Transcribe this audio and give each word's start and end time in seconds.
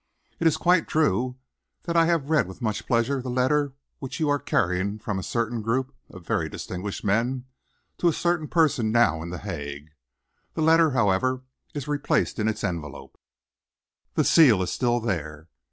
It 0.39 0.47
is 0.47 0.57
quite 0.57 0.87
true 0.87 1.37
that 1.83 1.95
I 1.95 2.05
have 2.07 2.31
read 2.31 2.47
with 2.47 2.59
much 2.59 2.87
pleasure 2.87 3.21
the 3.21 3.29
letter 3.29 3.75
which 3.99 4.19
you 4.19 4.29
are 4.29 4.39
carrying 4.39 4.97
from 4.97 5.19
a 5.19 5.21
certain 5.21 5.61
group 5.61 5.93
of 6.09 6.25
very 6.25 6.49
distinguished 6.49 7.03
men 7.03 7.45
to 7.99 8.07
a 8.07 8.11
certain 8.13 8.47
person 8.47 8.91
now 8.91 9.21
in 9.21 9.29
The 9.29 9.37
Hague. 9.37 9.91
The 10.55 10.63
letter, 10.63 10.89
however, 10.89 11.43
is 11.75 11.87
replaced 11.87 12.39
in 12.39 12.47
its 12.47 12.63
envelope; 12.63 13.19
the 14.15 14.23
seal 14.23 14.63
is 14.63 14.71
still 14.71 14.99
there. 14.99 15.49